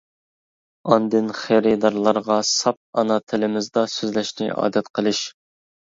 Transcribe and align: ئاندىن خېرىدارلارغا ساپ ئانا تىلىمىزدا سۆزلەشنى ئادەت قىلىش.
ئاندىن 0.93 1.27
خېرىدارلارغا 1.41 2.37
ساپ 2.53 2.79
ئانا 3.03 3.19
تىلىمىزدا 3.33 3.87
سۆزلەشنى 3.97 4.53
ئادەت 4.55 4.91
قىلىش. 4.99 5.25